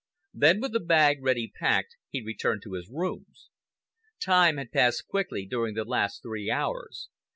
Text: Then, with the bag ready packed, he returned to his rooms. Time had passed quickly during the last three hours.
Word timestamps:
Then, 0.33 0.59
with 0.61 0.71
the 0.73 0.79
bag 0.79 1.21
ready 1.21 1.53
packed, 1.59 1.95
he 2.09 2.23
returned 2.23 2.63
to 2.63 2.73
his 2.73 2.89
rooms. 2.89 3.51
Time 4.19 4.57
had 4.57 4.71
passed 4.71 5.05
quickly 5.07 5.45
during 5.45 5.75
the 5.75 5.83
last 5.85 6.23
three 6.23 6.49
hours. 6.49 7.09